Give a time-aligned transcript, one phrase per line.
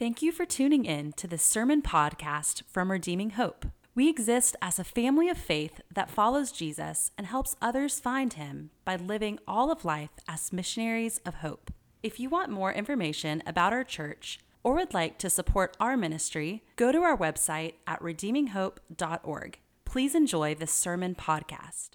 [0.00, 3.66] Thank you for tuning in to this sermon podcast from Redeeming Hope.
[3.94, 8.70] We exist as a family of faith that follows Jesus and helps others find him
[8.86, 11.70] by living all of life as missionaries of hope.
[12.02, 16.62] If you want more information about our church or would like to support our ministry,
[16.76, 19.58] go to our website at redeeminghope.org.
[19.84, 21.90] Please enjoy this sermon podcast.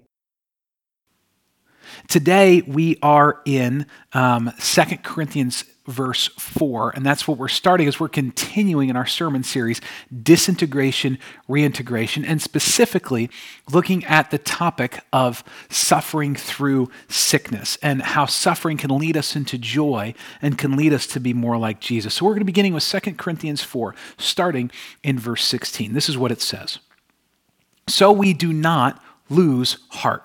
[2.06, 8.00] Today we are in um, 2 Corinthians verse 4, and that's what we're starting as
[8.00, 9.80] we're continuing in our sermon series,
[10.22, 11.18] Disintegration,
[11.48, 13.30] Reintegration, and specifically
[13.70, 19.58] looking at the topic of suffering through sickness and how suffering can lead us into
[19.58, 22.14] joy and can lead us to be more like Jesus.
[22.14, 24.70] So we're going to be beginning with 2 Corinthians 4, starting
[25.02, 25.92] in verse 16.
[25.92, 26.78] This is what it says.
[27.88, 30.24] So we do not lose heart.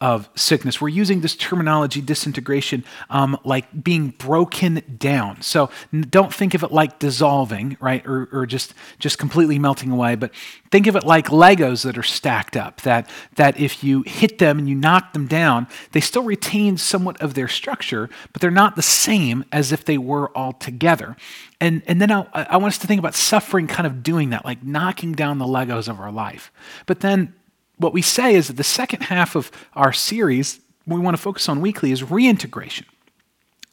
[0.00, 0.78] of sickness.
[0.78, 5.40] We're using this terminology, disintegration, um, like being broken down.
[5.40, 5.70] So
[6.10, 10.32] don't think of it like dissolving, right, or, or just, just completely melting away, but
[10.70, 14.58] think of it like Legos that are stacked up, that, that if you hit them
[14.58, 18.76] and you knock them down, they still retain somewhat of their structure, but they're not
[18.76, 21.16] the same as if they were all together.
[21.58, 24.44] And, and then I, I want us to think about suffering kind of doing that,
[24.44, 26.52] like knocking down the Legos of our life.
[26.84, 27.34] But then
[27.78, 31.48] what we say is that the second half of our series, we want to focus
[31.48, 32.86] on weekly, is reintegration.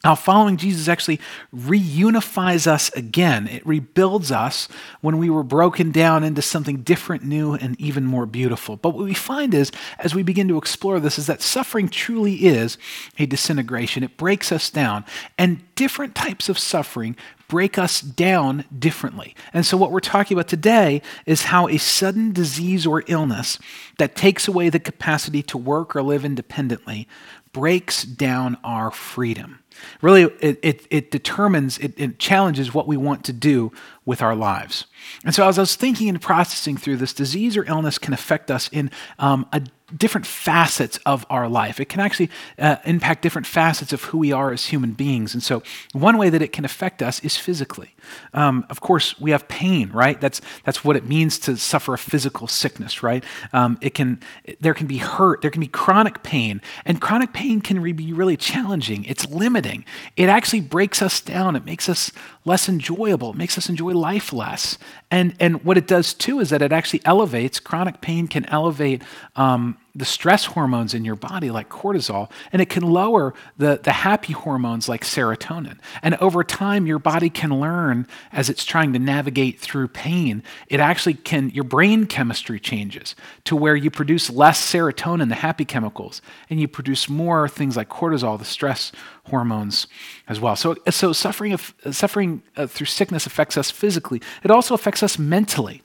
[0.04, 1.18] Now, following Jesus actually
[1.56, 3.48] reunifies us again.
[3.48, 4.68] It rebuilds us
[5.00, 8.76] when we were broken down into something different, new, and even more beautiful.
[8.76, 12.44] But what we find is, as we begin to explore this, is that suffering truly
[12.44, 12.76] is
[13.18, 14.04] a disintegration.
[14.04, 15.06] It breaks us down.
[15.38, 17.16] And different types of suffering
[17.48, 19.34] break us down differently.
[19.54, 23.58] And so, what we're talking about today is how a sudden disease or illness
[23.98, 27.08] that takes away the capacity to work or live independently
[27.54, 29.60] breaks down our freedom.
[30.02, 33.72] Really, it, it, it determines, it, it, challenges what we want to do
[34.04, 34.86] with our lives.
[35.24, 38.50] And so, as I was thinking and processing through this, disease or illness can affect
[38.50, 39.62] us in um, a
[39.96, 41.78] different facets of our life.
[41.80, 45.34] It can actually uh, impact different facets of who we are as human beings.
[45.34, 45.62] And so,
[45.92, 47.94] one way that it can affect us is physically.
[48.32, 50.20] Um, of course, we have pain, right?
[50.20, 53.24] That's that's what it means to suffer a physical sickness, right?
[53.52, 54.20] Um, it can
[54.60, 58.36] there can be hurt, there can be chronic pain, and chronic pain can be really
[58.36, 59.04] challenging.
[59.04, 59.84] It's limiting.
[60.16, 61.56] It actually breaks us down.
[61.56, 62.10] It makes us
[62.44, 63.30] less enjoyable.
[63.30, 64.78] It makes us enjoy life less.
[65.10, 67.60] And and what it does too is that it actually elevates.
[67.60, 69.02] Chronic pain can elevate.
[69.36, 73.92] Um, the stress hormones in your body, like cortisol, and it can lower the, the
[73.92, 75.78] happy hormones like serotonin.
[76.02, 80.80] And over time, your body can learn as it's trying to navigate through pain, it
[80.80, 86.20] actually can, your brain chemistry changes to where you produce less serotonin, the happy chemicals,
[86.50, 88.90] and you produce more things like cortisol, the stress
[89.26, 89.86] hormones
[90.26, 90.56] as well.
[90.56, 95.83] So, so suffering, suffering uh, through sickness affects us physically, it also affects us mentally.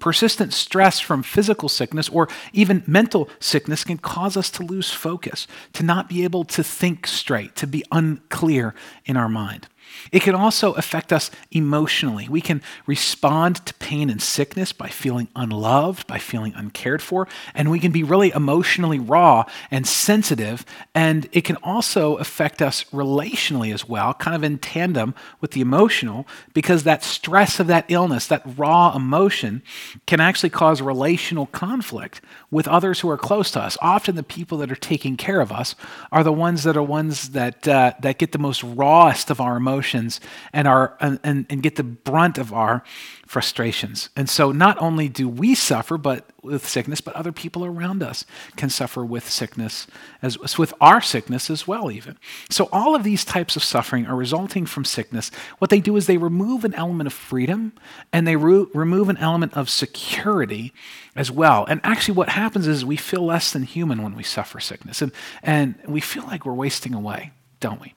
[0.00, 5.46] Persistent stress from physical sickness or even mental sickness can cause us to lose focus,
[5.74, 8.74] to not be able to think straight, to be unclear
[9.04, 9.68] in our mind.
[10.12, 12.28] It can also affect us emotionally.
[12.28, 17.70] We can respond to pain and sickness by feeling unloved, by feeling uncared for, and
[17.70, 20.64] we can be really emotionally raw and sensitive.
[20.94, 25.60] And it can also affect us relationally as well, kind of in tandem with the
[25.60, 29.62] emotional, because that stress of that illness, that raw emotion,
[30.06, 33.78] can actually cause relational conflict with others who are close to us.
[33.80, 35.74] Often the people that are taking care of us
[36.10, 39.56] are the ones that are ones that, uh, that get the most rawest of our
[39.56, 40.20] emotions
[40.52, 42.82] and, our, and, and get the brunt of our
[43.30, 44.08] frustrations.
[44.16, 48.24] And so not only do we suffer but with sickness, but other people around us
[48.56, 49.86] can suffer with sickness
[50.20, 52.18] as with our sickness as well even.
[52.50, 55.30] So all of these types of suffering are resulting from sickness.
[55.58, 57.72] What they do is they remove an element of freedom
[58.12, 60.72] and they re- remove an element of security
[61.14, 61.64] as well.
[61.68, 65.12] And actually what happens is we feel less than human when we suffer sickness and
[65.44, 67.30] and we feel like we're wasting away,
[67.60, 67.94] don't we?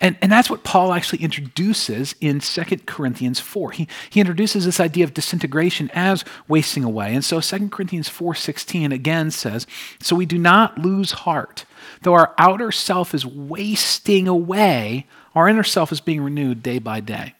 [0.00, 3.72] And, and that's what Paul actually introduces in 2 Corinthians 4.
[3.72, 7.14] He, he introduces this idea of disintegration as wasting away.
[7.14, 9.66] And so 2 Corinthians 4.16 again says,
[10.00, 11.64] So we do not lose heart.
[12.02, 17.00] Though our outer self is wasting away, our inner self is being renewed day by
[17.00, 17.34] day.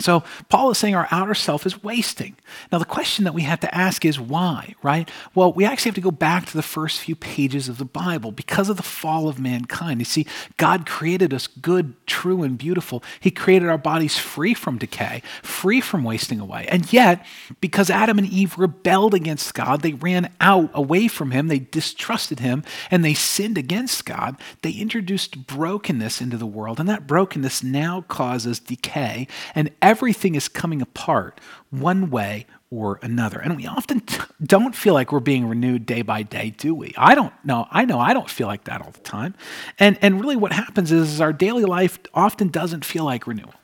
[0.00, 2.36] So Paul is saying our outer self is wasting.
[2.72, 5.10] Now the question that we have to ask is why, right?
[5.34, 8.32] Well, we actually have to go back to the first few pages of the Bible
[8.32, 10.00] because of the fall of mankind.
[10.00, 10.26] You see,
[10.56, 13.02] God created us good, true, and beautiful.
[13.20, 16.66] He created our bodies free from decay, free from wasting away.
[16.68, 17.24] And yet,
[17.60, 22.40] because Adam and Eve rebelled against God, they ran out away from him, they distrusted
[22.40, 24.36] him, and they sinned against God.
[24.62, 30.46] They introduced brokenness into the world, and that brokenness now causes decay and everything is
[30.46, 31.40] coming apart
[31.70, 33.40] one way or another.
[33.40, 36.94] And we often t- don't feel like we're being renewed day by day, do we?
[36.96, 37.66] I don't know.
[37.72, 39.34] I know I don't feel like that all the time.
[39.80, 43.54] And, and really, what happens is, is our daily life often doesn't feel like renewal.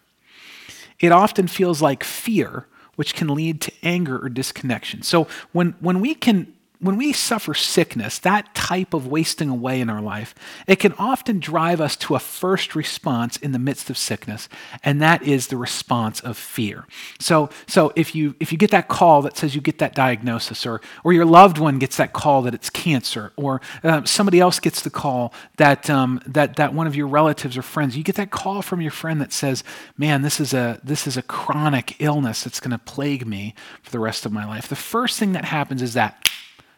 [0.99, 5.03] It often feels like fear, which can lead to anger or disconnection.
[5.03, 9.89] So when, when we can when we suffer sickness, that type of wasting away in
[9.89, 10.35] our life,
[10.67, 14.49] it can often drive us to a first response in the midst of sickness,
[14.83, 16.87] and that is the response of fear.
[17.19, 20.67] So, so if you if you get that call that says you get that diagnosis,
[20.67, 24.61] or or your loved one gets that call that it's cancer, or uh, somebody else
[24.61, 28.17] gets the call that um, that that one of your relatives or friends, you get
[28.17, 29.65] that call from your friend that says,
[29.97, 33.91] "Man, this is a this is a chronic illness that's going to plague me for
[33.91, 36.29] the rest of my life." The first thing that happens is that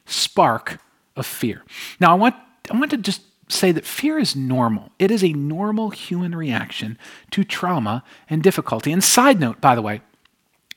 [0.08, 0.80] spark
[1.16, 1.64] of fear.
[2.00, 2.34] Now, I want,
[2.70, 4.90] I want to just say that fear is normal.
[4.98, 6.98] It is a normal human reaction
[7.30, 8.92] to trauma and difficulty.
[8.92, 10.02] And side note, by the way,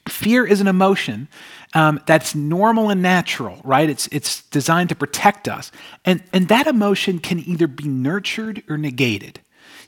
[0.08, 1.28] fear is an emotion
[1.74, 3.88] um, that's normal and natural, right?
[3.88, 5.70] It's, it's designed to protect us.
[6.04, 9.40] And, and that emotion can either be nurtured or negated.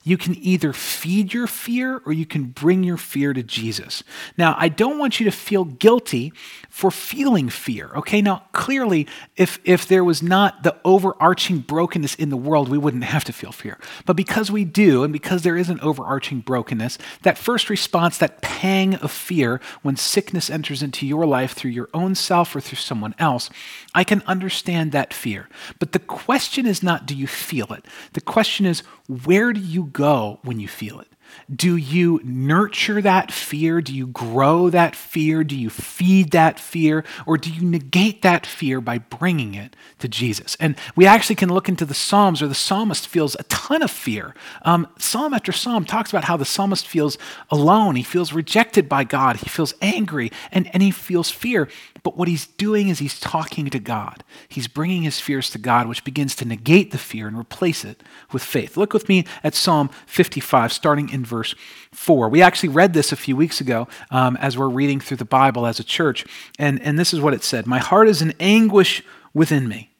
[0.06, 4.05] You can either feed your fear or you can bring your fear to Jesus.
[4.37, 6.35] Now, I don't want you to feel guilty
[6.69, 7.91] for feeling fear.
[7.97, 9.06] Okay, now clearly,
[9.37, 13.33] if if there was not the overarching brokenness in the world, we wouldn't have to
[13.33, 13.79] feel fear.
[14.05, 18.43] But because we do, and because there is an overarching brokenness, that first response, that
[18.43, 22.77] pang of fear when sickness enters into your life through your own self or through
[22.77, 23.49] someone else,
[23.95, 25.49] I can understand that fear.
[25.79, 27.87] But the question is not do you feel it?
[28.12, 31.08] The question is where do you go when you feel it?
[31.54, 33.81] Do you nurture that fear?
[33.81, 35.44] Do you grow that fear?
[35.44, 37.04] Do you feed that fear?
[37.26, 40.56] Or do you negate that fear by bringing it to Jesus?
[40.60, 43.90] And we actually can look into the Psalms where the psalmist feels a ton of
[43.90, 44.34] fear.
[44.62, 47.19] Um, psalm after psalm talks about how the psalmist feels
[47.50, 47.96] alone.
[47.96, 49.36] He feels rejected by God.
[49.36, 51.69] He feels angry and, and he feels fear.
[52.04, 54.22] But what he's doing is he's talking to God.
[54.48, 58.02] He's bringing his fears to God, which begins to negate the fear and replace it
[58.31, 58.76] with faith.
[58.76, 61.55] Look with me at Psalm 55, starting in verse
[61.93, 62.29] 4.
[62.29, 65.67] We actually read this a few weeks ago um, as we're reading through the Bible
[65.67, 66.25] as a church.
[66.59, 69.91] And, and this is what it said My heart is in anguish within me.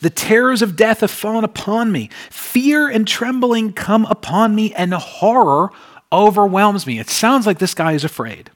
[0.00, 2.10] The terrors of death have fallen upon me.
[2.30, 5.70] Fear and trembling come upon me, and horror
[6.12, 6.98] overwhelms me.
[6.98, 8.50] It sounds like this guy is afraid.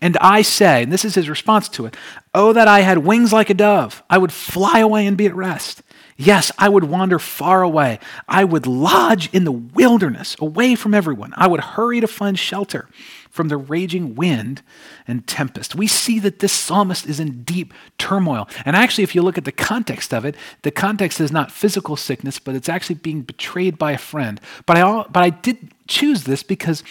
[0.00, 1.96] And I say, and this is his response to it,
[2.34, 4.02] Oh, that I had wings like a dove.
[4.10, 5.82] I would fly away and be at rest.
[6.24, 7.98] Yes, I would wander far away.
[8.28, 11.34] I would lodge in the wilderness, away from everyone.
[11.36, 12.88] I would hurry to find shelter
[13.28, 14.62] from the raging wind
[15.08, 15.74] and tempest.
[15.74, 18.48] We see that this psalmist is in deep turmoil.
[18.64, 21.96] And actually, if you look at the context of it, the context is not physical
[21.96, 24.40] sickness, but it's actually being betrayed by a friend.
[24.64, 26.84] But I, all, but I did choose this because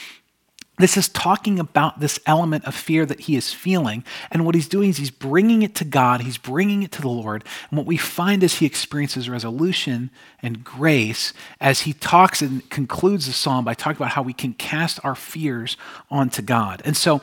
[0.81, 4.04] this is talking about this element of fear that he is feeling.
[4.31, 7.10] And what he's doing is he's bringing it to God, he's bringing it to the
[7.10, 7.44] Lord.
[7.70, 10.10] And what we find is he experiences resolution
[10.41, 14.53] and grace as he talks and concludes the psalm by talking about how we can
[14.53, 15.77] cast our fears
[16.10, 16.82] onto God.
[16.86, 17.22] And so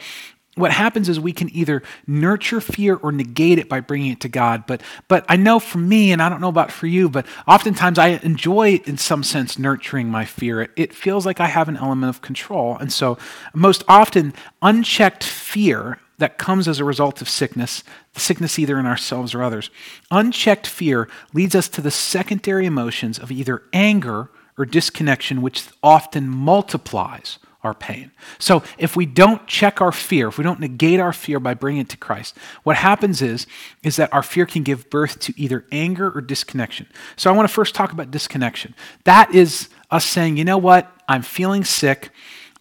[0.54, 4.28] what happens is we can either nurture fear or negate it by bringing it to
[4.28, 4.66] God.
[4.66, 7.98] But, but I know for me, and I don't know about for you, but oftentimes
[7.98, 10.62] I enjoy, in some sense, nurturing my fear.
[10.62, 12.76] It, it feels like I have an element of control.
[12.76, 13.18] And so,
[13.54, 18.86] most often, unchecked fear that comes as a result of sickness, the sickness either in
[18.86, 19.70] ourselves or others,
[20.10, 26.28] unchecked fear leads us to the secondary emotions of either anger or disconnection, which often
[26.28, 28.10] multiplies our pain.
[28.38, 31.82] So if we don't check our fear, if we don't negate our fear by bringing
[31.82, 33.46] it to Christ, what happens is
[33.84, 36.86] is that our fear can give birth to either anger or disconnection.
[37.16, 38.74] So I want to first talk about disconnection.
[39.04, 40.90] That is us saying, "You know what?
[41.08, 42.10] I'm feeling sick.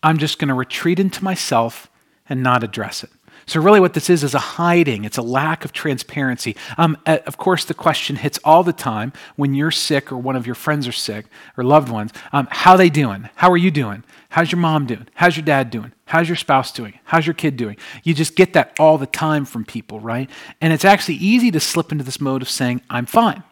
[0.03, 1.89] I'm just going to retreat into myself
[2.29, 3.09] and not address it."
[3.47, 5.05] So, really, what this is is a hiding.
[5.05, 6.57] It's a lack of transparency.
[6.77, 10.45] Um, of course, the question hits all the time when you're sick or one of
[10.45, 12.11] your friends are sick or loved ones.
[12.33, 13.29] Um, how they doing?
[13.35, 14.03] How are you doing?
[14.29, 15.07] How's your mom doing?
[15.13, 15.93] How's your dad doing?
[16.03, 16.99] How's your spouse doing?
[17.05, 17.77] How's your kid doing?
[18.03, 20.29] You just get that all the time from people, right?
[20.59, 23.43] And it's actually easy to slip into this mode of saying, I'm fine.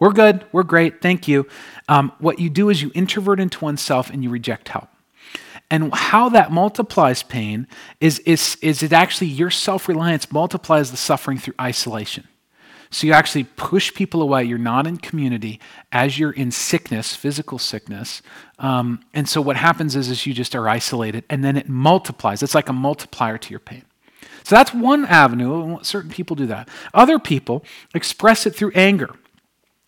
[0.00, 0.44] We're good.
[0.50, 1.00] We're great.
[1.00, 1.46] Thank you.
[1.88, 4.88] Um, what you do is you introvert into oneself and you reject help.
[5.70, 7.66] And how that multiplies pain
[8.00, 12.26] is, is, is it actually your self reliance multiplies the suffering through isolation.
[12.90, 14.44] So you actually push people away.
[14.44, 15.60] You're not in community
[15.92, 18.22] as you're in sickness, physical sickness.
[18.58, 22.42] Um, and so what happens is, is you just are isolated and then it multiplies.
[22.42, 23.84] It's like a multiplier to your pain.
[24.44, 25.78] So that's one avenue.
[25.82, 26.70] Certain people do that.
[26.94, 27.62] Other people
[27.94, 29.14] express it through anger.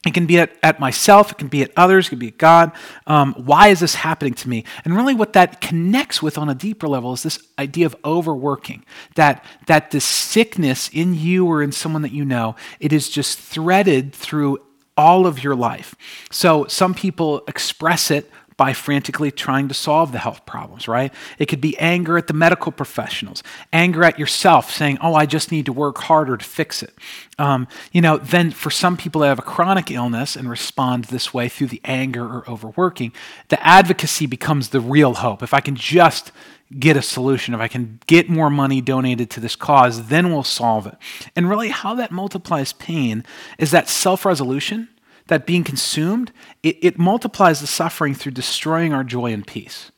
[0.06, 2.38] It can be at, at myself, it can be at others, it can be at
[2.38, 2.72] God.
[3.06, 4.64] Um, why is this happening to me?
[4.84, 8.84] And really, what that connects with on a deeper level is this idea of overworking.
[9.16, 13.38] That, that the sickness in you or in someone that you know, it is just
[13.38, 14.60] threaded through
[14.96, 15.94] all of your life.
[16.30, 21.14] So some people express it by frantically trying to solve the health problems, right?
[21.38, 25.50] It could be anger at the medical professionals, anger at yourself, saying, oh, I just
[25.50, 26.92] need to work harder to fix it.
[27.38, 31.32] Um, you know, then for some people that have a chronic illness and respond this
[31.32, 33.14] way through the anger or overworking,
[33.48, 35.42] the advocacy becomes the real hope.
[35.42, 36.30] If I can just
[36.78, 40.44] get a solution, if I can get more money donated to this cause, then we'll
[40.44, 40.96] solve it.
[41.34, 43.24] And really, how that multiplies pain
[43.56, 44.90] is that self resolution
[45.30, 46.32] that being consumed,
[46.64, 49.92] it, it multiplies the suffering through destroying our joy and peace.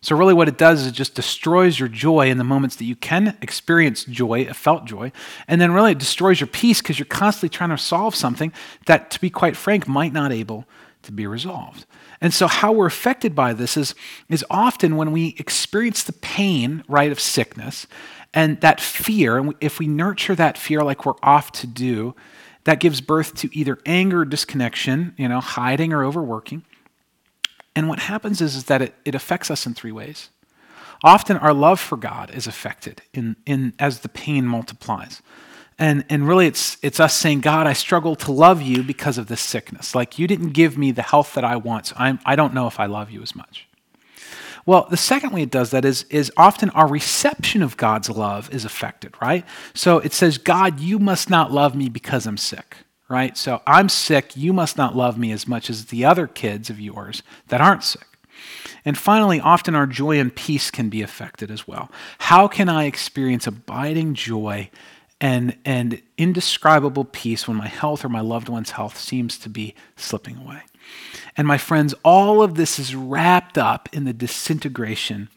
[0.00, 2.84] So, really, what it does is it just destroys your joy in the moments that
[2.84, 5.12] you can experience joy, a felt joy.
[5.46, 8.50] And then, really, it destroys your peace because you're constantly trying to solve something
[8.86, 10.64] that, to be quite frank, might not able
[11.02, 11.84] to be resolved.
[12.20, 13.94] And so, how we're affected by this is,
[14.30, 17.86] is often when we experience the pain, right, of sickness
[18.32, 22.14] and that fear, and if we nurture that fear like we're off to do,
[22.68, 26.62] that gives birth to either anger disconnection, you know, hiding or overworking.
[27.74, 30.28] And what happens is, is that it, it affects us in three ways.
[31.02, 35.22] Often our love for God is affected in, in, as the pain multiplies.
[35.78, 39.28] And, and really, it's, it's us saying, God, I struggle to love you because of
[39.28, 39.94] this sickness.
[39.94, 42.66] Like, you didn't give me the health that I want, so I'm, I don't know
[42.66, 43.67] if I love you as much.
[44.68, 48.52] Well, the second way it does that is, is often our reception of God's love
[48.52, 49.46] is affected, right?
[49.72, 52.76] So it says, God, you must not love me because I'm sick,
[53.08, 53.34] right?
[53.34, 56.78] So I'm sick, you must not love me as much as the other kids of
[56.78, 58.04] yours that aren't sick.
[58.84, 61.90] And finally, often our joy and peace can be affected as well.
[62.18, 64.68] How can I experience abiding joy
[65.20, 69.74] and, and indescribable peace when my health or my loved one's health seems to be
[69.96, 70.62] slipping away?
[71.36, 75.28] And my friends, all of this is wrapped up in the disintegration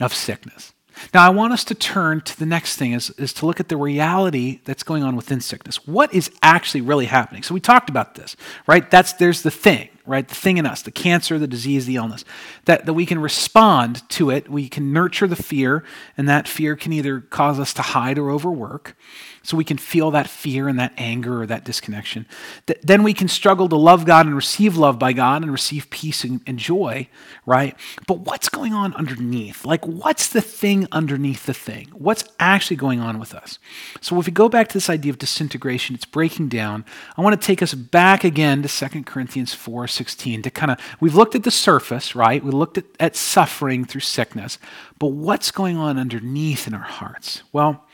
[0.00, 0.72] of sickness.
[1.12, 3.68] Now, I want us to turn to the next thing is, is to look at
[3.68, 5.86] the reality that's going on within sickness.
[5.86, 7.42] What is actually really happening?
[7.42, 8.90] So we talked about this, right?
[8.90, 10.26] That's there's the thing, right?
[10.26, 12.24] The thing in us, the cancer, the disease, the illness.
[12.64, 14.48] That, that we can respond to it.
[14.48, 15.84] We can nurture the fear,
[16.16, 18.96] and that fear can either cause us to hide or overwork.
[19.42, 22.26] So we can feel that fear and that anger or that disconnection.
[22.66, 25.88] Th- then we can struggle to love God and receive love by God and receive
[25.88, 27.08] peace and, and joy,
[27.46, 27.74] right?
[28.06, 29.64] But what's going on underneath?
[29.64, 31.88] Like, what's the thing underneath the thing?
[31.94, 33.58] What's actually going on with us?
[34.02, 36.84] So if we go back to this idea of disintegration, it's breaking down.
[37.16, 40.78] I want to take us back again to 2 Corinthians 4 16 to kind of,
[41.00, 42.44] we've looked at the surface, right?
[42.44, 44.58] We looked at, at suffering through sickness,
[44.98, 47.42] but what's going on underneath in our hearts?
[47.52, 47.86] Well,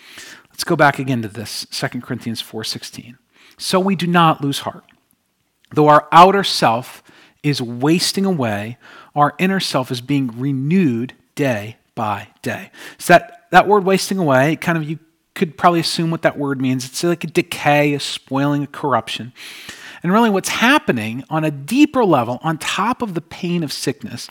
[0.57, 3.19] Let's go back again to this, 2 Corinthians 4:16.
[3.59, 4.85] So we do not lose heart.
[5.73, 7.03] Though our outer self
[7.43, 8.79] is wasting away,
[9.15, 12.71] our inner self is being renewed day by day.
[12.97, 14.99] So that, that word wasting away, kind of you
[15.35, 16.87] could probably assume what that word means.
[16.87, 19.35] It's like a decay, a spoiling, a corruption.
[20.07, 24.31] And really, what's happening on a deeper level, on top of the pain of sickness,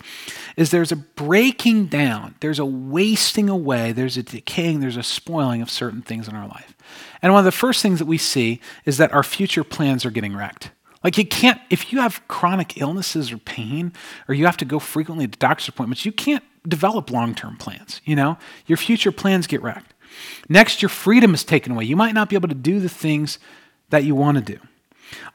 [0.56, 5.62] is there's a breaking down, there's a wasting away, there's a decaying, there's a spoiling
[5.62, 6.78] of certain things in our life.
[7.22, 10.12] And one of the first things that we see is that our future plans are
[10.12, 10.72] getting wrecked.
[11.04, 13.92] Like you can't, if you have chronic illnesses or pain,
[14.30, 18.00] or you have to go frequently to doctor's appointments, you can't develop long term plans.
[18.06, 19.94] You know, your future plans get wrecked.
[20.48, 21.84] Next, your freedom is taken away.
[21.84, 23.40] You might not be able to do the things
[23.90, 24.60] that you want to do.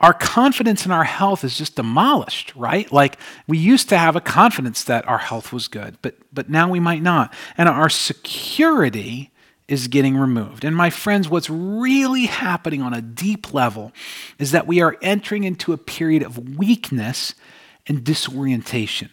[0.00, 2.90] Our confidence in our health is just demolished, right?
[2.92, 6.68] Like we used to have a confidence that our health was good, but but now
[6.68, 7.32] we might not.
[7.56, 9.30] And our security
[9.68, 10.64] is getting removed.
[10.64, 13.92] And my friends, what's really happening on a deep level
[14.38, 17.34] is that we are entering into a period of weakness
[17.86, 19.10] and disorientation.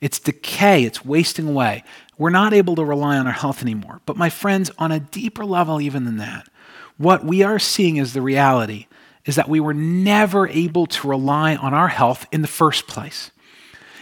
[0.00, 1.82] It's decay, it's wasting away.
[2.16, 4.00] We're not able to rely on our health anymore.
[4.06, 6.48] But my friends, on a deeper level even than that,
[6.96, 8.86] what we are seeing is the reality
[9.28, 13.30] is that we were never able to rely on our health in the first place.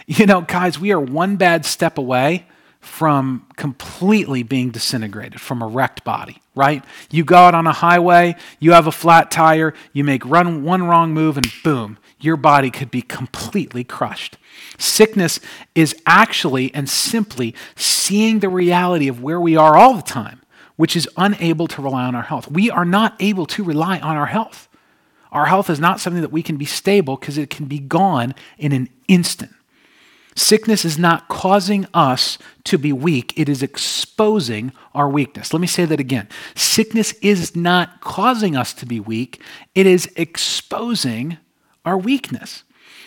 [0.07, 2.47] You know, guys, we are one bad step away
[2.79, 6.81] from completely being disintegrated from a wrecked body, right?
[7.11, 10.83] You go out on a highway, you have a flat tire, you make run one
[10.83, 14.37] wrong move, and boom, your body could be completely crushed.
[14.77, 15.41] Sickness
[15.75, 20.41] is actually and simply seeing the reality of where we are all the time,
[20.77, 22.49] which is unable to rely on our health.
[22.49, 24.66] We are not able to rely on our health.
[25.31, 28.33] Our health is not something that we can be stable because it can be gone
[28.57, 29.51] in an instant.
[30.35, 35.51] Sickness is not causing us to be weak, it is exposing our weakness.
[35.51, 36.29] Let me say that again.
[36.55, 39.41] Sickness is not causing us to be weak,
[39.73, 41.37] it is exposing
[41.83, 42.63] our weakness.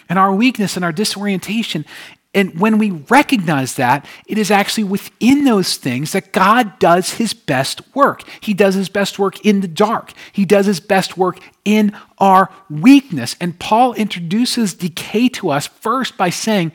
[0.08, 1.84] And our weakness and our disorientation
[2.32, 7.34] and when we recognize that, it is actually within those things that God does his
[7.34, 8.22] best work.
[8.40, 12.50] He does his best work in the dark, he does his best work in our
[12.68, 13.34] weakness.
[13.40, 16.72] And Paul introduces decay to us first by saying,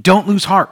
[0.00, 0.70] don't lose heart.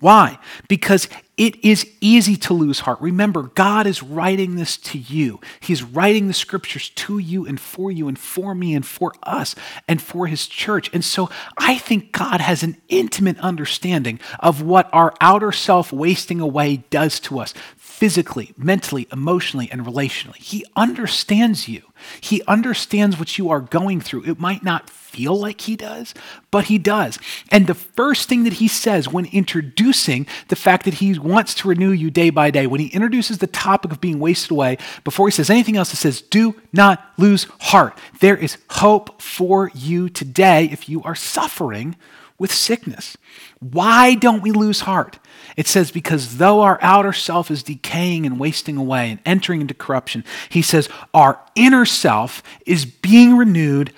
[0.00, 0.38] Why?
[0.68, 3.00] Because it is easy to lose heart.
[3.00, 5.40] Remember, God is writing this to you.
[5.60, 9.54] He's writing the scriptures to you and for you and for me and for us
[9.86, 10.90] and for His church.
[10.92, 16.40] And so I think God has an intimate understanding of what our outer self wasting
[16.40, 17.54] away does to us
[17.98, 20.36] physically, mentally, emotionally, and relationally.
[20.36, 21.82] He understands you.
[22.20, 24.22] He understands what you are going through.
[24.22, 26.14] It might not feel like he does,
[26.52, 27.18] but he does.
[27.50, 31.66] And the first thing that he says when introducing the fact that he wants to
[31.66, 35.26] renew you day by day, when he introduces the topic of being wasted away, before
[35.26, 37.98] he says anything else, he says, Do not lose heart.
[38.20, 41.96] There is hope for you today if you are suffering
[42.38, 43.16] with sickness.
[43.60, 45.18] Why don't we lose heart?
[45.56, 49.74] It says, because though our outer self is decaying and wasting away and entering into
[49.74, 53.92] corruption, he says, our inner self is being renewed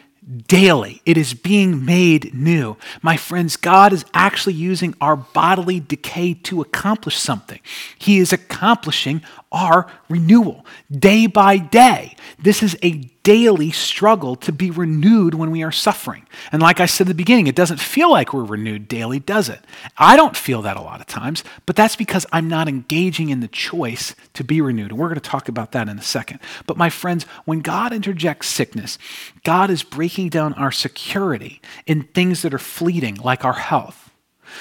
[0.46, 1.02] daily.
[1.04, 2.76] It is being made new.
[3.02, 7.60] My friends, God is actually using our bodily decay to accomplish something.
[7.98, 12.14] He is accomplishing our renewal day by day.
[12.38, 12.92] This is a
[13.22, 16.26] daily struggle to be renewed when we are suffering.
[16.52, 19.48] And like I said at the beginning, it doesn't feel like we're renewed daily, does
[19.48, 19.60] it?
[19.98, 23.40] I don't feel that a lot of times, but that's because I'm not engaging in
[23.40, 24.90] the choice to be renewed.
[24.90, 26.40] And we're going to talk about that in a second.
[26.66, 28.98] But my friends, when God interjects sickness,
[29.44, 34.09] God is breaking down our security in things that are fleeting, like our health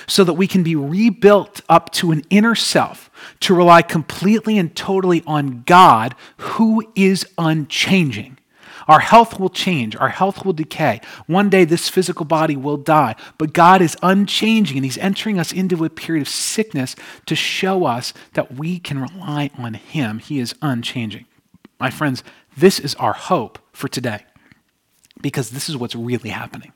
[0.08, 3.10] so that we can be rebuilt up to an inner self
[3.42, 8.38] to rely completely and totally on God who is unchanging.
[8.88, 9.96] Our health will change.
[9.96, 11.00] Our health will decay.
[11.28, 13.16] One day, this physical body will die.
[13.38, 16.96] But God is unchanging, and He's entering us into a period of sickness
[17.28, 20.18] to show us that we can rely on Him.
[20.18, 21.26] He is unchanging.
[21.80, 22.24] My friends,
[22.58, 24.26] this is our hope for today
[25.22, 26.74] because this is what's really happening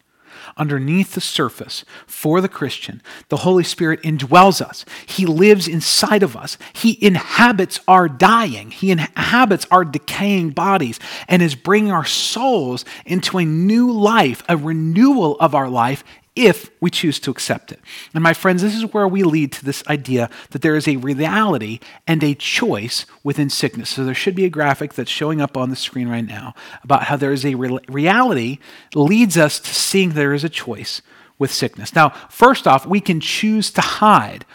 [0.58, 4.86] underneath the surface for the Christian, the Holy Spirit indwells us.
[5.06, 6.58] He lives inside of us.
[6.74, 13.38] He inhabits our dying, He inhabits our decaying bodies and is bringing our souls into
[13.38, 16.04] a new life, a renewal of our life
[16.36, 17.80] if we choose to accept it.
[18.14, 20.96] And my friends, this is where we lead to this idea that there is a
[20.98, 23.92] reality and a choice within sickness.
[23.92, 27.04] So there should be a graphic that's showing up on the screen right now about
[27.04, 28.58] how there is a re- reality
[28.96, 31.02] leads us to seeing there is a choice
[31.38, 31.94] with sickness.
[31.94, 34.46] Now, first off, we can choose to hide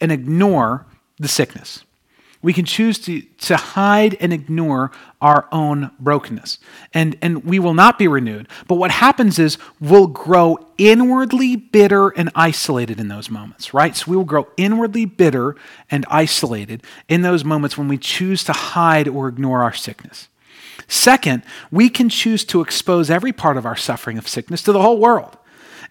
[0.00, 0.86] and ignore
[1.18, 1.84] the sickness.
[2.42, 6.58] We can choose to, to hide and ignore our own brokenness.
[6.94, 8.48] And, and we will not be renewed.
[8.68, 13.96] But what happens is we'll grow inwardly bitter and isolated in those moments, right?
[13.96, 15.56] So we will grow inwardly bitter
[15.90, 20.28] and isolated in those moments when we choose to hide or ignore our sickness.
[20.88, 24.82] Second, we can choose to expose every part of our suffering of sickness to the
[24.82, 25.36] whole world.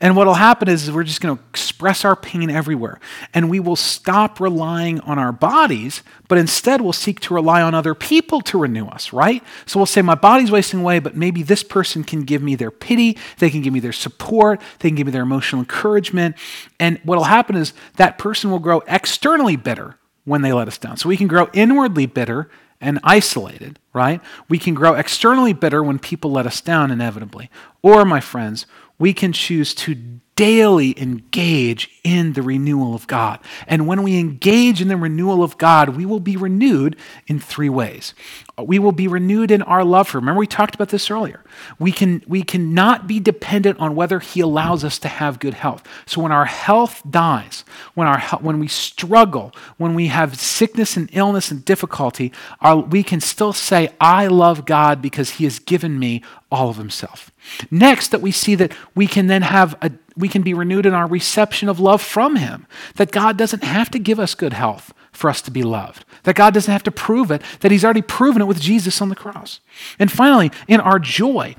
[0.01, 2.99] And what will happen is, is we're just going to express our pain everywhere.
[3.33, 7.73] And we will stop relying on our bodies, but instead we'll seek to rely on
[7.73, 9.43] other people to renew us, right?
[9.65, 12.71] So we'll say, My body's wasting away, but maybe this person can give me their
[12.71, 16.35] pity, they can give me their support, they can give me their emotional encouragement.
[16.79, 20.77] And what will happen is that person will grow externally bitter when they let us
[20.77, 20.97] down.
[20.97, 22.49] So we can grow inwardly bitter
[22.81, 24.21] and isolated, right?
[24.49, 27.49] We can grow externally bitter when people let us down, inevitably.
[27.81, 28.65] Or, my friends,
[28.97, 29.95] we can choose to
[30.35, 33.39] daily engage in the renewal of God.
[33.67, 37.69] And when we engage in the renewal of God, we will be renewed in three
[37.69, 38.13] ways.
[38.61, 40.19] We will be renewed in our love for.
[40.19, 41.43] Remember, we talked about this earlier.
[41.79, 45.83] We can we cannot be dependent on whether He allows us to have good health.
[46.05, 47.63] So when our health dies,
[47.95, 52.31] when our when we struggle, when we have sickness and illness and difficulty,
[52.61, 56.77] our, we can still say, "I love God because He has given me all of
[56.77, 57.31] Himself."
[57.69, 60.93] Next, that we see that we can then have a we can be renewed in
[60.93, 62.67] our reception of love from Him.
[62.95, 66.05] That God doesn't have to give us good health for us to be loved.
[66.23, 69.09] That God doesn't have to prove it, that He's already proven it with Jesus on
[69.09, 69.59] the cross.
[69.99, 71.55] And finally, in our joy,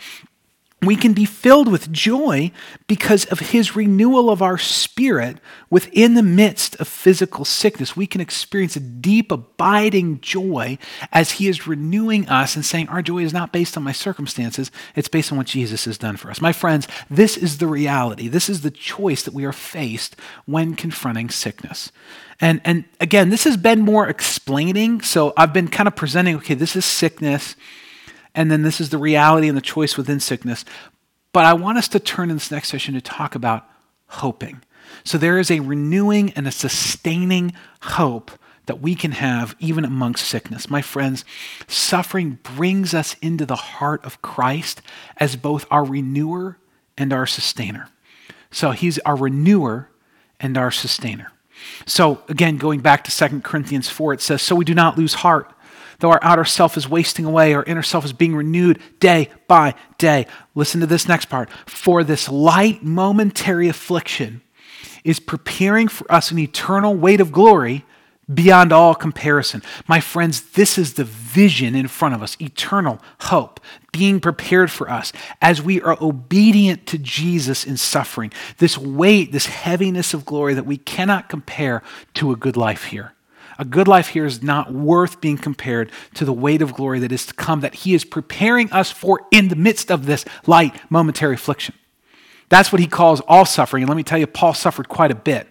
[0.82, 2.52] we can be filled with joy
[2.86, 5.38] because of his renewal of our spirit
[5.70, 7.96] within the midst of physical sickness.
[7.96, 10.76] We can experience a deep, abiding joy
[11.12, 14.70] as he is renewing us and saying, Our joy is not based on my circumstances,
[14.94, 16.42] it's based on what Jesus has done for us.
[16.42, 18.28] My friends, this is the reality.
[18.28, 21.90] This is the choice that we are faced when confronting sickness.
[22.38, 25.00] And, and again, this has been more explaining.
[25.00, 27.56] So I've been kind of presenting okay, this is sickness
[28.36, 30.64] and then this is the reality and the choice within sickness.
[31.32, 33.66] But I want us to turn in this next session to talk about
[34.06, 34.62] hoping.
[35.02, 38.30] So there is a renewing and a sustaining hope
[38.66, 40.68] that we can have even amongst sickness.
[40.68, 41.24] My friends,
[41.66, 44.82] suffering brings us into the heart of Christ
[45.16, 46.58] as both our renewer
[46.98, 47.88] and our sustainer.
[48.50, 49.88] So he's our renewer
[50.40, 51.32] and our sustainer.
[51.86, 55.14] So again, going back to 2 Corinthians 4, it says, So we do not lose
[55.14, 55.52] heart.
[55.98, 59.74] Though our outer self is wasting away, our inner self is being renewed day by
[59.98, 60.26] day.
[60.54, 61.50] Listen to this next part.
[61.66, 64.42] For this light momentary affliction
[65.04, 67.84] is preparing for us an eternal weight of glory
[68.32, 69.62] beyond all comparison.
[69.86, 73.60] My friends, this is the vision in front of us eternal hope
[73.92, 78.32] being prepared for us as we are obedient to Jesus in suffering.
[78.58, 81.82] This weight, this heaviness of glory that we cannot compare
[82.14, 83.15] to a good life here.
[83.58, 87.12] A good life here is not worth being compared to the weight of glory that
[87.12, 90.78] is to come, that He is preparing us for in the midst of this light,
[90.90, 91.74] momentary affliction.
[92.48, 93.82] That's what He calls all suffering.
[93.82, 95.48] And let me tell you, Paul suffered quite a bit.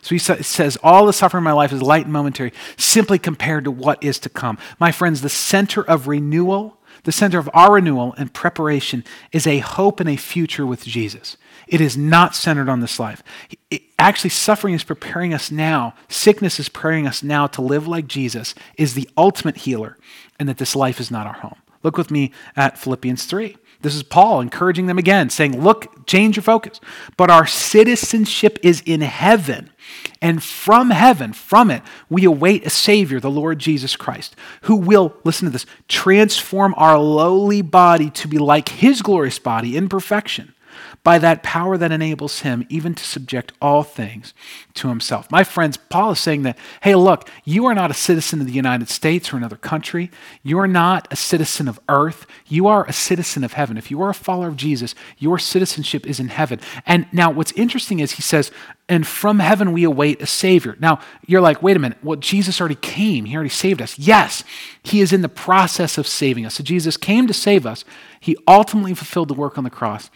[0.00, 3.64] So he says, All the suffering in my life is light and momentary, simply compared
[3.64, 4.56] to what is to come.
[4.78, 6.77] My friends, the center of renewal,
[7.08, 11.38] the center of our renewal and preparation is a hope and a future with Jesus.
[11.66, 13.22] It is not centered on this life.
[13.70, 18.08] It, actually, suffering is preparing us now, sickness is preparing us now to live like
[18.08, 19.96] Jesus, is the ultimate healer,
[20.38, 21.56] and that this life is not our home.
[21.82, 23.56] Look with me at Philippians 3.
[23.80, 26.80] This is Paul encouraging them again, saying, Look, change your focus.
[27.16, 29.70] But our citizenship is in heaven.
[30.20, 35.14] And from heaven, from it, we await a Savior, the Lord Jesus Christ, who will,
[35.24, 40.54] listen to this, transform our lowly body to be like his glorious body in perfection
[41.04, 44.34] by that power that enables him even to subject all things
[44.74, 45.30] to himself.
[45.30, 48.52] My friends, Paul is saying that, hey, look, you are not a citizen of the
[48.52, 50.10] United States or another country.
[50.42, 52.26] You are not a citizen of earth.
[52.46, 53.76] You are a citizen of heaven.
[53.76, 56.60] If you are a follower of Jesus, your citizenship is in heaven.
[56.84, 58.50] And now what's interesting is he says,
[58.88, 60.74] and from heaven we await a Savior.
[60.80, 63.26] Now, you're like, wait a minute, well, Jesus already came.
[63.26, 63.98] He already saved us.
[63.98, 64.44] Yes,
[64.82, 66.54] He is in the process of saving us.
[66.54, 67.84] So Jesus came to save us.
[68.18, 70.10] He ultimately fulfilled the work on the cross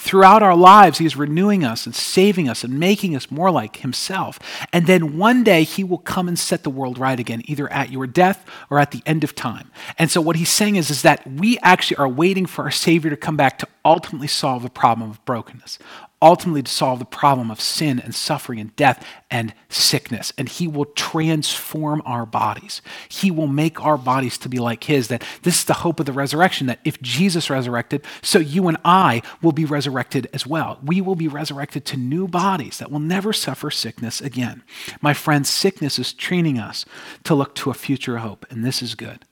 [0.00, 3.76] throughout our lives, He is renewing us and saving us and making us more like
[3.76, 4.38] Himself.
[4.72, 7.92] And then one day, He will come and set the world right again, either at
[7.92, 9.70] your death or at the end of time.
[9.98, 13.10] And so, what He's saying is, is that we actually are waiting for our Savior
[13.10, 15.78] to come back to ultimately solve the problem of brokenness,
[16.22, 20.32] ultimately to solve the problem of sin and suffering and death and sickness.
[20.36, 22.82] And he will transform our bodies.
[23.08, 25.08] He will make our bodies to be like his.
[25.08, 28.76] That this is the hope of the resurrection, that if Jesus resurrected, so you and
[28.84, 30.78] I will be resurrected as well.
[30.84, 34.62] We will be resurrected to new bodies that will never suffer sickness again.
[35.00, 36.84] My friends, sickness is training us
[37.24, 39.24] to look to a future hope, and this is good.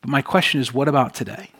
[0.00, 1.50] But my question is, what about today?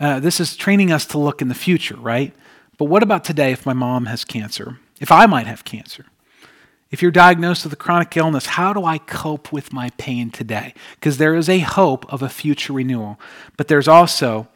[0.00, 2.34] Uh, this is training us to look in the future, right?
[2.80, 4.78] But what about today if my mom has cancer?
[5.02, 6.06] If I might have cancer?
[6.90, 10.72] If you're diagnosed with a chronic illness, how do I cope with my pain today?
[10.94, 13.20] Because there is a hope of a future renewal,
[13.58, 14.48] but there's also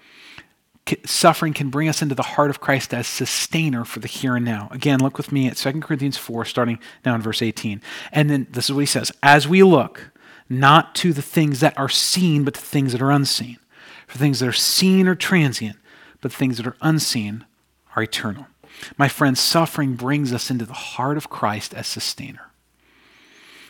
[1.05, 4.45] suffering can bring us into the heart of Christ as sustainer for the here and
[4.47, 4.69] now.
[4.71, 7.83] Again, look with me at 2 Corinthians 4, starting now in verse 18.
[8.11, 10.13] And then this is what he says As we look,
[10.49, 13.59] not to the things that are seen, but to things that are unseen.
[14.07, 15.77] For things that are seen are transient,
[16.23, 17.45] but things that are unseen
[17.97, 18.47] are eternal.
[18.97, 22.51] My friend, suffering brings us into the heart of Christ as sustainer.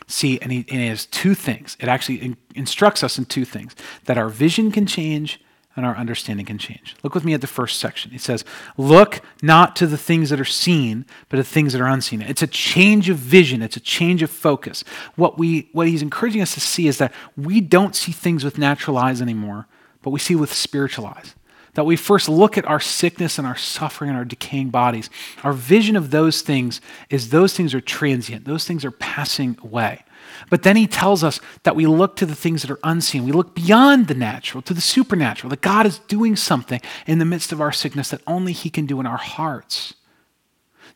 [0.06, 1.76] See, and, he, and it has two things.
[1.80, 5.40] It actually in, instructs us in two things that our vision can change
[5.76, 6.94] and our understanding can change.
[7.02, 8.12] Look with me at the first section.
[8.14, 8.44] It says,
[8.76, 12.22] Look not to the things that are seen, but to things that are unseen.
[12.22, 14.84] It's a change of vision, it's a change of focus.
[15.16, 18.58] What, we, what he's encouraging us to see is that we don't see things with
[18.58, 19.66] natural eyes anymore,
[20.02, 21.34] but we see with spiritual eyes
[21.74, 25.10] that we first look at our sickness and our suffering and our decaying bodies.
[25.42, 30.04] Our vision of those things is those things are transient, those things are passing away.
[30.50, 33.24] But then he tells us that we look to the things that are unseen.
[33.24, 37.24] We look beyond the natural to the supernatural, that God is doing something in the
[37.24, 39.94] midst of our sickness that only he can do in our hearts.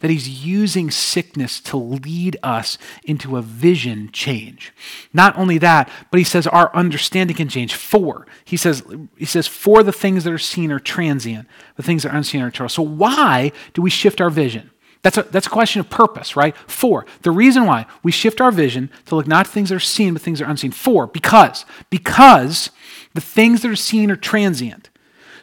[0.01, 4.73] That he's using sickness to lead us into a vision change.
[5.13, 7.75] Not only that, but he says our understanding can change.
[7.75, 8.83] For he says
[9.17, 12.43] he says for the things that are seen are transient, the things that are unseen
[12.43, 12.69] are eternal.
[12.69, 14.71] So why do we shift our vision?
[15.03, 16.57] That's a, that's a question of purpose, right?
[16.67, 19.81] For the reason why we shift our vision to look not to things that are
[19.81, 20.73] seen, but things that are unseen.
[20.73, 22.71] For because because
[23.15, 24.91] the things that are seen are transient.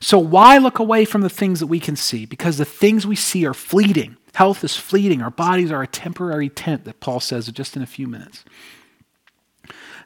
[0.02, 2.26] So why look away from the things that we can see?
[2.26, 4.18] Because the things we see are fleeting.
[4.36, 5.22] Health is fleeting.
[5.22, 8.44] Our bodies are a temporary tent, that Paul says just in a few minutes.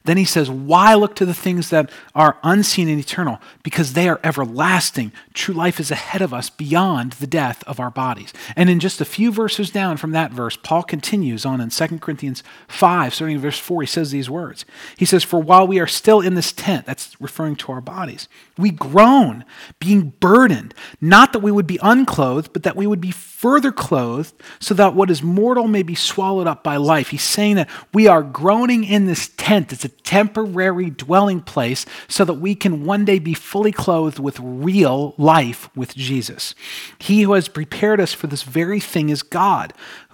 [0.06, 3.39] Then he says, Why look to the things that are unseen and eternal?
[3.63, 5.12] Because they are everlasting.
[5.34, 8.34] True life is ahead of us beyond the death of our bodies.
[8.56, 12.00] And in just a few verses down from that verse, Paul continues on in 2
[12.00, 14.63] Corinthians 5, starting in verse 4, he says these words.
[14.96, 18.30] He says, For while we are still in this tent, that's referring to our bodies,
[18.58, 19.44] we groan,
[19.80, 24.34] being burdened, not that we would be unclothed, but that we would be further clothed,
[24.60, 27.08] so that what is mortal may be swallowed up by life.
[27.08, 29.71] He's saying that we are groaning in this tent.
[29.71, 34.38] It's a temporary dwelling place so that we can one day be fully clothed with
[34.41, 36.54] real life with Jesus.
[36.99, 39.71] He who has prepared us for this very thing is God.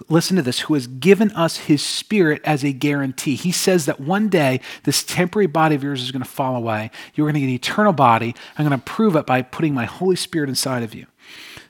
[0.08, 3.34] Listen to this, who has given us his spirit as a guarantee.
[3.34, 6.92] He says that one day this temporary body of yours is going to fall away.
[7.16, 8.36] You're going to get an eternal body.
[8.56, 11.06] I'm going to prove it by putting my Holy Spirit inside of you.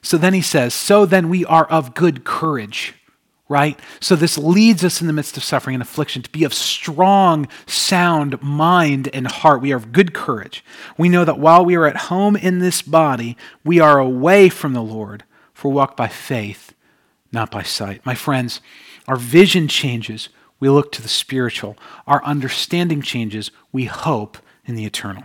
[0.03, 2.95] So then he says, So then we are of good courage,
[3.49, 3.79] right?
[4.01, 7.49] So this leads us in the midst of suffering and affliction to be of strong,
[7.67, 9.61] sound mind and heart.
[9.61, 10.65] We are of good courage.
[10.97, 14.73] We know that while we are at home in this body, we are away from
[14.73, 16.75] the Lord, for walk by faith,
[17.33, 18.05] not by sight.
[18.05, 18.61] My friends,
[19.09, 20.29] our vision changes.
[20.59, 21.77] We look to the spiritual.
[22.07, 23.51] Our understanding changes.
[23.73, 25.25] We hope in the eternal.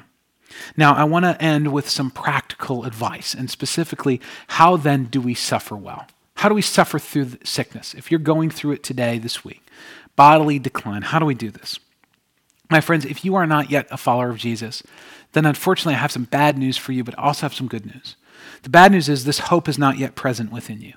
[0.78, 5.34] Now, I want to end with some practical advice, and specifically, how then do we
[5.34, 6.08] suffer well?
[6.36, 7.94] How do we suffer through sickness?
[7.94, 9.64] If you're going through it today, this week,
[10.16, 11.80] bodily decline, how do we do this?
[12.70, 14.82] My friends, if you are not yet a follower of Jesus,
[15.34, 18.16] then unfortunately I have some bad news for you, but also have some good news.
[18.64, 20.94] The bad news is this hope is not yet present within you.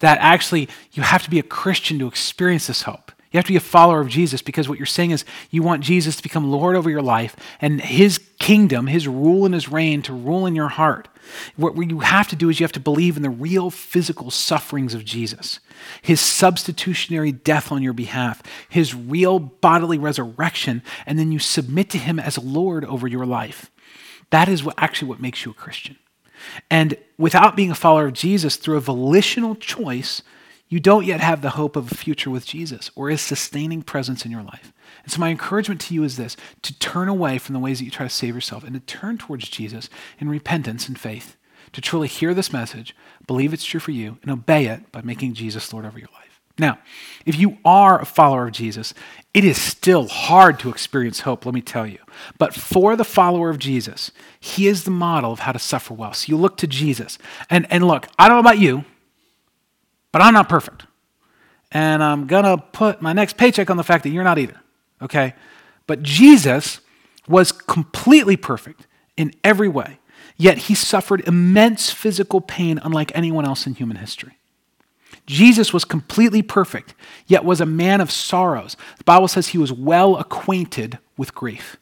[0.00, 3.12] That actually you have to be a Christian to experience this hope.
[3.36, 5.84] You have to be a follower of Jesus because what you're saying is you want
[5.84, 10.00] Jesus to become Lord over your life and his kingdom, his rule and his reign
[10.02, 11.08] to rule in your heart.
[11.54, 14.94] What you have to do is you have to believe in the real physical sufferings
[14.94, 15.60] of Jesus,
[16.00, 21.98] his substitutionary death on your behalf, his real bodily resurrection, and then you submit to
[21.98, 23.70] him as Lord over your life.
[24.30, 25.98] That is what, actually what makes you a Christian.
[26.70, 30.22] And without being a follower of Jesus through a volitional choice,
[30.68, 34.24] you don't yet have the hope of a future with Jesus or his sustaining presence
[34.24, 34.72] in your life.
[35.04, 37.84] And so, my encouragement to you is this to turn away from the ways that
[37.84, 41.36] you try to save yourself and to turn towards Jesus in repentance and faith,
[41.72, 45.34] to truly hear this message, believe it's true for you, and obey it by making
[45.34, 46.26] Jesus Lord over your life.
[46.58, 46.78] Now,
[47.26, 48.94] if you are a follower of Jesus,
[49.34, 51.98] it is still hard to experience hope, let me tell you.
[52.38, 56.14] But for the follower of Jesus, he is the model of how to suffer well.
[56.14, 57.18] So you look to Jesus.
[57.50, 58.86] And, and look, I don't know about you,
[60.12, 60.86] but I'm not perfect.
[61.72, 64.60] And I'm going to put my next paycheck on the fact that you're not either.
[65.02, 65.34] Okay?
[65.86, 66.80] But Jesus
[67.28, 69.98] was completely perfect in every way,
[70.36, 74.38] yet he suffered immense physical pain unlike anyone else in human history.
[75.26, 76.94] Jesus was completely perfect,
[77.26, 78.76] yet was a man of sorrows.
[78.98, 81.76] The Bible says he was well acquainted with grief.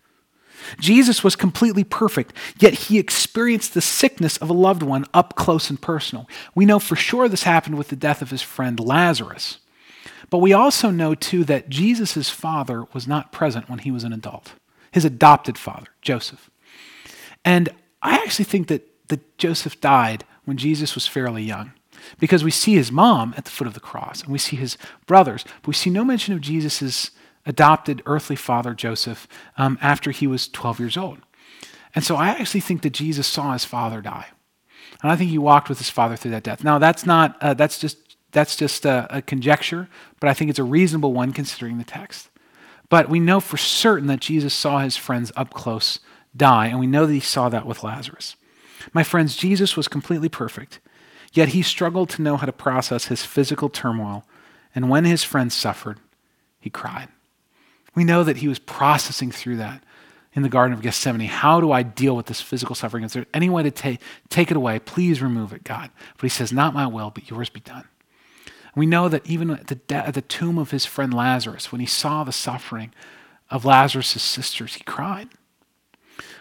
[0.78, 5.70] Jesus was completely perfect, yet he experienced the sickness of a loved one up close
[5.70, 6.28] and personal.
[6.54, 9.58] We know for sure this happened with the death of his friend Lazarus.
[10.30, 14.12] But we also know, too, that Jesus' father was not present when he was an
[14.12, 14.54] adult,
[14.90, 16.50] his adopted father, Joseph.
[17.44, 17.68] And
[18.02, 21.72] I actually think that, that Joseph died when Jesus was fairly young
[22.18, 24.76] because we see his mom at the foot of the cross and we see his
[25.06, 27.10] brothers, but we see no mention of Jesus'
[27.46, 31.18] adopted earthly father, Joseph, um, after he was 12 years old.
[31.94, 34.26] And so I actually think that Jesus saw his father die.
[35.02, 36.64] And I think he walked with his father through that death.
[36.64, 40.58] Now, that's not, uh, that's just, that's just a, a conjecture, but I think it's
[40.58, 42.30] a reasonable one considering the text.
[42.88, 46.00] But we know for certain that Jesus saw his friends up close
[46.36, 48.36] die, and we know that he saw that with Lazarus.
[48.92, 50.80] My friends, Jesus was completely perfect,
[51.32, 54.24] yet he struggled to know how to process his physical turmoil,
[54.74, 55.98] and when his friends suffered,
[56.60, 57.08] he cried.
[57.94, 59.82] We know that he was processing through that
[60.34, 61.28] in the Garden of Gethsemane.
[61.28, 63.04] How do I deal with this physical suffering?
[63.04, 64.78] Is there any way to take, take it away?
[64.80, 65.90] Please remove it, God.
[66.16, 67.84] But he says, Not my will, but yours be done.
[68.74, 71.80] We know that even at the, de- at the tomb of his friend Lazarus, when
[71.80, 72.92] he saw the suffering
[73.50, 75.28] of Lazarus' sisters, he cried.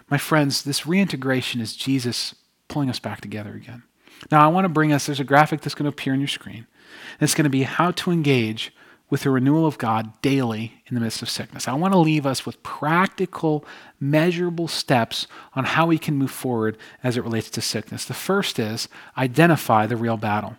[0.10, 2.34] My friends, this reintegration is Jesus
[2.68, 3.84] pulling us back together again.
[4.32, 6.28] Now, I want to bring us, there's a graphic that's going to appear on your
[6.28, 6.66] screen.
[7.14, 8.74] And it's going to be how to engage
[9.14, 11.68] with the renewal of God daily in the midst of sickness.
[11.68, 13.64] I want to leave us with practical,
[14.00, 18.06] measurable steps on how we can move forward as it relates to sickness.
[18.06, 20.56] The first is identify the real battle.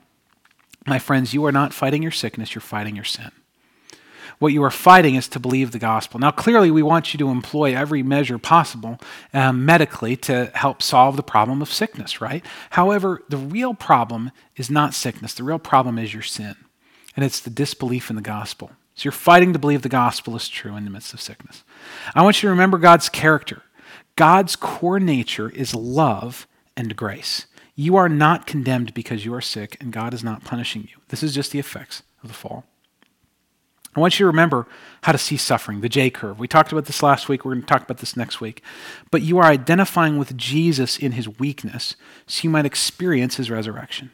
[0.86, 3.32] My friends, you are not fighting your sickness, you're fighting your sin.
[4.38, 6.20] What you are fighting is to believe the gospel.
[6.20, 9.00] Now, clearly, we want you to employ every measure possible
[9.32, 12.44] um, medically to help solve the problem of sickness, right?
[12.70, 16.54] However, the real problem is not sickness, the real problem is your sin
[17.16, 18.70] and it's the disbelief in the gospel.
[18.94, 21.64] So you're fighting to believe the gospel is true in the midst of sickness.
[22.14, 23.62] I want you to remember God's character.
[24.16, 26.46] God's core nature is love
[26.76, 27.46] and grace.
[27.74, 30.98] You are not condemned because you are sick, and God is not punishing you.
[31.08, 32.64] This is just the effects of the fall.
[33.96, 34.66] I want you to remember
[35.02, 36.38] how to see suffering, the J curve.
[36.38, 37.44] We talked about this last week.
[37.44, 38.62] We're going to talk about this next week.
[39.10, 41.94] But you are identifying with Jesus in his weakness
[42.26, 44.10] so you might experience his resurrection.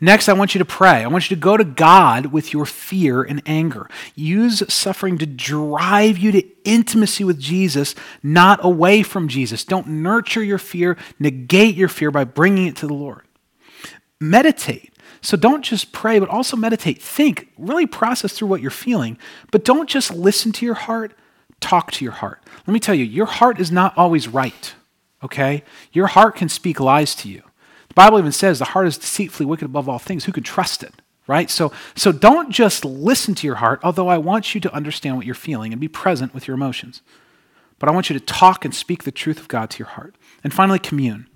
[0.00, 1.04] Next, I want you to pray.
[1.04, 3.88] I want you to go to God with your fear and anger.
[4.14, 9.64] Use suffering to drive you to intimacy with Jesus, not away from Jesus.
[9.64, 13.22] Don't nurture your fear, negate your fear by bringing it to the Lord.
[14.20, 14.92] Meditate.
[15.20, 17.02] So don't just pray, but also meditate.
[17.02, 19.18] Think, really process through what you're feeling,
[19.50, 21.12] but don't just listen to your heart,
[21.60, 22.42] talk to your heart.
[22.66, 24.74] Let me tell you, your heart is not always right,
[25.22, 25.64] okay?
[25.92, 27.42] Your heart can speak lies to you.
[27.98, 30.24] Bible even says the heart is deceitfully wicked above all things.
[30.24, 30.94] Who can trust it?
[31.26, 31.50] Right?
[31.50, 35.26] So, so don't just listen to your heart, although I want you to understand what
[35.26, 37.02] you're feeling and be present with your emotions.
[37.80, 40.14] But I want you to talk and speak the truth of God to your heart.
[40.44, 41.28] And finally, commune.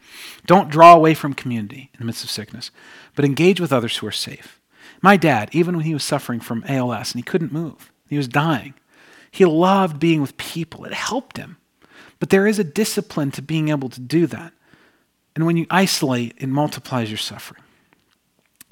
[0.46, 2.70] Don't draw away from community in the midst of sickness,
[3.16, 4.60] but engage with others who are safe.
[5.00, 8.28] My dad, even when he was suffering from ALS and he couldn't move, he was
[8.28, 8.74] dying,
[9.32, 10.84] he loved being with people.
[10.84, 11.56] It helped him.
[12.20, 14.52] But there is a discipline to being able to do that.
[15.34, 17.62] And when you isolate, it multiplies your suffering.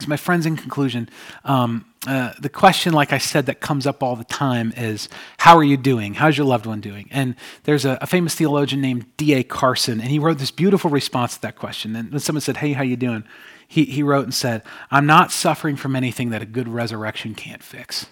[0.00, 1.10] So, my friends, in conclusion,
[1.44, 5.56] um, uh, the question, like I said, that comes up all the time is, How
[5.56, 6.14] are you doing?
[6.14, 7.08] How's your loved one doing?
[7.10, 9.42] And there's a, a famous theologian named D.A.
[9.44, 11.94] Carson, and he wrote this beautiful response to that question.
[11.96, 13.24] And when someone said, Hey, how you doing?
[13.68, 17.62] He, he wrote and said, I'm not suffering from anything that a good resurrection can't
[17.62, 18.06] fix.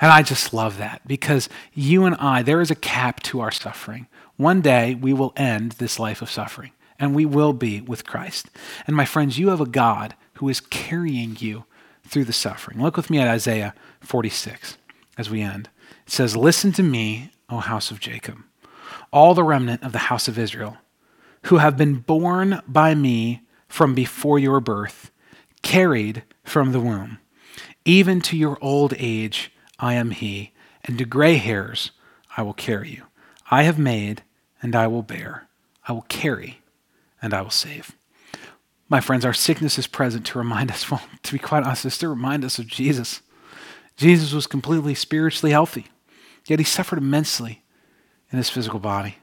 [0.00, 3.52] And I just love that because you and I, there is a cap to our
[3.52, 4.08] suffering.
[4.36, 6.72] One day we will end this life of suffering
[7.02, 8.46] and we will be with Christ.
[8.86, 11.64] And my friends, you have a God who is carrying you
[12.06, 12.80] through the suffering.
[12.80, 14.78] Look with me at Isaiah 46
[15.18, 15.68] as we end.
[16.06, 18.38] It says, Listen to me, O house of Jacob,
[19.12, 20.76] all the remnant of the house of Israel,
[21.46, 25.10] who have been borne by me from before your birth,
[25.62, 27.18] carried from the womb.
[27.84, 30.52] Even to your old age I am he,
[30.84, 31.90] and to gray hairs
[32.36, 33.06] I will carry you.
[33.50, 34.22] I have made,
[34.62, 35.48] and I will bear.
[35.88, 36.61] I will carry,
[37.22, 37.96] and I will save.
[38.88, 41.98] My friends, our sickness is present to remind us, well, to be quite honest, it's
[41.98, 43.22] to remind us of Jesus.
[43.96, 45.86] Jesus was completely spiritually healthy,
[46.46, 47.62] yet he suffered immensely
[48.30, 49.16] in his physical body.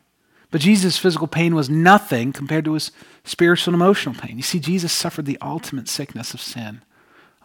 [0.51, 2.91] But Jesus' physical pain was nothing compared to his
[3.23, 4.37] spiritual and emotional pain.
[4.37, 6.81] You see, Jesus suffered the ultimate sickness of sin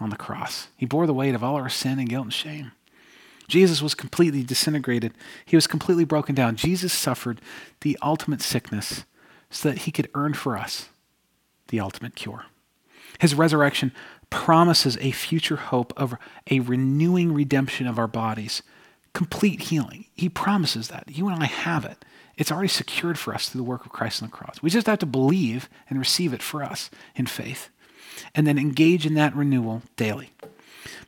[0.00, 0.68] on the cross.
[0.76, 2.72] He bore the weight of all our sin and guilt and shame.
[3.46, 5.12] Jesus was completely disintegrated.
[5.44, 6.56] He was completely broken down.
[6.56, 7.42] Jesus suffered
[7.82, 9.04] the ultimate sickness
[9.54, 10.88] so that he could earn for us
[11.68, 12.46] the ultimate cure.
[13.20, 13.92] His resurrection
[14.28, 16.14] promises a future hope of
[16.50, 18.62] a renewing redemption of our bodies,
[19.12, 20.06] complete healing.
[20.14, 21.04] He promises that.
[21.08, 22.04] You and I have it.
[22.36, 24.60] It's already secured for us through the work of Christ on the cross.
[24.60, 27.68] We just have to believe and receive it for us in faith,
[28.34, 30.32] and then engage in that renewal daily.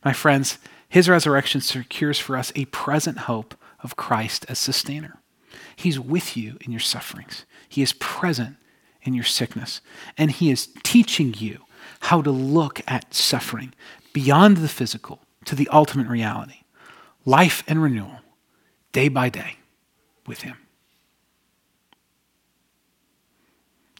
[0.04, 5.18] My friends, his resurrection secures for us a present hope of Christ as sustainer.
[5.74, 7.44] He's with you in your sufferings.
[7.76, 8.56] He is present
[9.02, 9.82] in your sickness.
[10.16, 11.66] And He is teaching you
[12.00, 13.74] how to look at suffering
[14.14, 16.62] beyond the physical to the ultimate reality
[17.26, 18.20] life and renewal,
[18.92, 19.58] day by day,
[20.26, 20.56] with Him.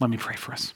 [0.01, 0.73] Let me pray for us.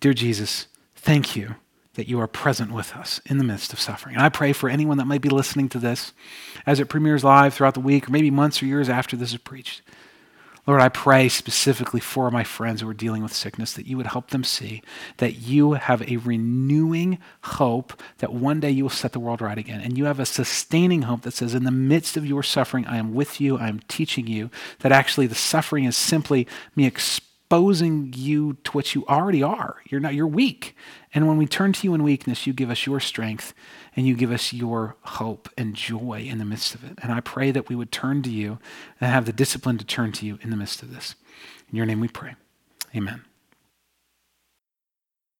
[0.00, 1.54] Dear Jesus, thank you
[1.94, 4.16] that you are present with us in the midst of suffering.
[4.16, 6.12] And I pray for anyone that might be listening to this
[6.66, 9.38] as it premieres live throughout the week, or maybe months or years after this is
[9.38, 9.80] preached,
[10.64, 14.06] Lord, I pray specifically for my friends who are dealing with sickness that you would
[14.06, 14.80] help them see
[15.16, 19.58] that you have a renewing hope that one day you will set the world right
[19.58, 19.80] again.
[19.80, 22.98] And you have a sustaining hope that says, in the midst of your suffering, I
[22.98, 28.12] am with you, I am teaching you, that actually the suffering is simply me exposing
[28.16, 29.78] you to what you already are.
[29.88, 30.76] You're not, you're weak.
[31.12, 33.52] And when we turn to you in weakness, you give us your strength
[33.94, 36.98] and you give us your hope and joy in the midst of it.
[37.02, 38.58] And I pray that we would turn to you
[39.00, 41.14] and have the discipline to turn to you in the midst of this.
[41.70, 42.34] In your name we pray.
[42.94, 43.24] Amen.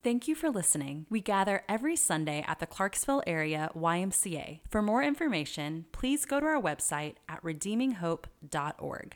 [0.02, 1.06] Thank you for listening.
[1.10, 4.58] We gather every Sunday at the Clarksville area YMCA.
[4.68, 9.10] For more information, please go to our website at redeeminghope.org.